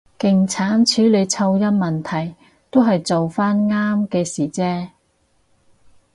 [0.17, 2.33] 勁慘處理噪音問題，
[2.71, 4.89] 都係做返啱嘅事啫